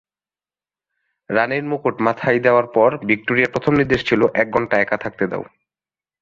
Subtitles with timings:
[1.29, 5.43] রাণীর মুকুট মাথায় দেওয়ার পর ভিক্টোরিয়ার প্রথম নির্দেশ ছিল এক ঘণ্টা একা থাকতে দাও।